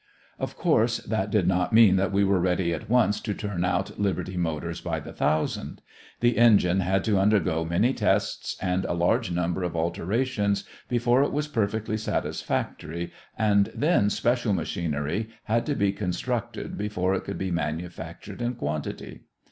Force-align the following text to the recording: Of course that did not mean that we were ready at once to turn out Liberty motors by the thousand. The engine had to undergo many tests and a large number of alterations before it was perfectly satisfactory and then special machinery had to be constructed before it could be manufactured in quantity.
Of 0.39 0.55
course 0.57 0.97
that 1.01 1.29
did 1.29 1.47
not 1.47 1.73
mean 1.73 1.95
that 1.97 2.11
we 2.11 2.23
were 2.23 2.39
ready 2.39 2.73
at 2.73 2.89
once 2.89 3.19
to 3.19 3.35
turn 3.35 3.63
out 3.63 3.99
Liberty 3.99 4.35
motors 4.35 4.81
by 4.81 4.99
the 4.99 5.13
thousand. 5.13 5.83
The 6.21 6.39
engine 6.39 6.79
had 6.79 7.03
to 7.03 7.19
undergo 7.19 7.63
many 7.63 7.93
tests 7.93 8.57
and 8.59 8.83
a 8.85 8.93
large 8.93 9.29
number 9.29 9.61
of 9.61 9.75
alterations 9.75 10.63
before 10.89 11.21
it 11.21 11.31
was 11.31 11.47
perfectly 11.47 11.97
satisfactory 11.97 13.13
and 13.37 13.71
then 13.75 14.09
special 14.09 14.53
machinery 14.53 15.29
had 15.43 15.67
to 15.67 15.75
be 15.75 15.91
constructed 15.91 16.79
before 16.79 17.13
it 17.13 17.23
could 17.23 17.37
be 17.37 17.51
manufactured 17.51 18.41
in 18.41 18.55
quantity. 18.55 19.25